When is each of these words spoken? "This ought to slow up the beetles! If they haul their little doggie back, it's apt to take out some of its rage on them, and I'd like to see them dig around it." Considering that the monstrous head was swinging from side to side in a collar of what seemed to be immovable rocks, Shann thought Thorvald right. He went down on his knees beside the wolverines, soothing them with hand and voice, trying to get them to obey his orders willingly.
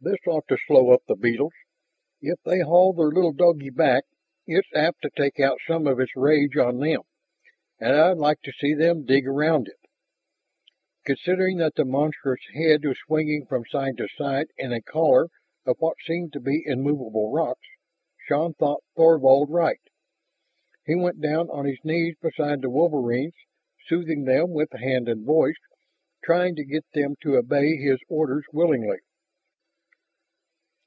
"This 0.00 0.20
ought 0.28 0.46
to 0.46 0.56
slow 0.64 0.90
up 0.92 1.02
the 1.08 1.16
beetles! 1.16 1.54
If 2.20 2.40
they 2.44 2.60
haul 2.60 2.92
their 2.92 3.08
little 3.08 3.32
doggie 3.32 3.70
back, 3.70 4.04
it's 4.46 4.68
apt 4.72 5.02
to 5.02 5.10
take 5.10 5.40
out 5.40 5.58
some 5.66 5.88
of 5.88 5.98
its 5.98 6.14
rage 6.14 6.56
on 6.56 6.78
them, 6.78 7.00
and 7.80 7.96
I'd 7.96 8.16
like 8.16 8.40
to 8.42 8.52
see 8.52 8.74
them 8.74 9.04
dig 9.04 9.26
around 9.26 9.66
it." 9.66 9.80
Considering 11.04 11.56
that 11.56 11.74
the 11.74 11.84
monstrous 11.84 12.38
head 12.54 12.84
was 12.84 12.96
swinging 12.98 13.44
from 13.46 13.64
side 13.64 13.96
to 13.96 14.06
side 14.16 14.46
in 14.56 14.72
a 14.72 14.80
collar 14.80 15.30
of 15.66 15.74
what 15.80 15.96
seemed 16.06 16.32
to 16.34 16.40
be 16.40 16.62
immovable 16.64 17.32
rocks, 17.32 17.66
Shann 18.24 18.54
thought 18.54 18.84
Thorvald 18.94 19.50
right. 19.50 19.82
He 20.86 20.94
went 20.94 21.20
down 21.20 21.50
on 21.50 21.64
his 21.64 21.80
knees 21.82 22.14
beside 22.22 22.60
the 22.62 22.70
wolverines, 22.70 23.34
soothing 23.88 24.26
them 24.26 24.52
with 24.52 24.70
hand 24.74 25.08
and 25.08 25.26
voice, 25.26 25.56
trying 26.22 26.54
to 26.54 26.64
get 26.64 26.84
them 26.94 27.16
to 27.22 27.34
obey 27.36 27.74
his 27.74 27.98
orders 28.08 28.44
willingly. 28.52 28.98